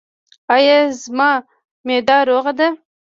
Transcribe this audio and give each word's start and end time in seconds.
ایا 0.55 0.77
زما 1.03 1.31
معده 1.85 2.17
روغه 2.29 2.51
ده؟ 2.59 2.67